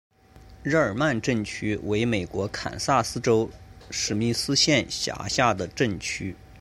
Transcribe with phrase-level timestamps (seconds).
[0.63, 3.47] 日耳曼镇区为美国堪萨斯州
[3.91, 6.35] 史密斯县辖下的镇区。